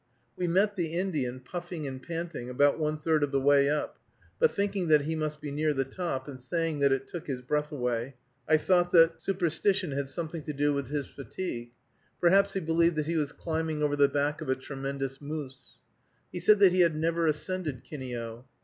[0.35, 3.99] We met the Indian, puffing and panting, about one third of the way up,
[4.39, 7.43] but thinking that he must be near the top, and saying that it took his
[7.43, 8.15] breath away.
[8.49, 11.69] I thought that superstition had something to do with his fatigue.
[12.19, 15.73] Perhaps he believed that he was climbing over the back of a tremendous moose.
[16.31, 18.45] He said that he had never ascended Kineo.